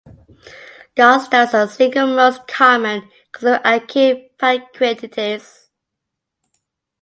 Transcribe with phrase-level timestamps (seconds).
[0.95, 5.67] Gallstones are the single most common cause of acute pancreatitis.